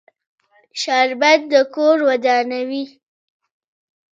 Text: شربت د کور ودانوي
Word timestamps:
شربت 0.81 1.41
د 1.51 1.53
کور 1.75 1.97
ودانوي 2.09 2.85